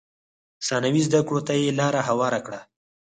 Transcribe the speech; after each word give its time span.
ثانوي 0.67 1.01
زده 1.07 1.21
کړو 1.27 1.41
ته 1.47 1.53
یې 1.61 1.69
لار 1.79 1.93
هواره 2.09 2.39
کړه. 2.45 2.61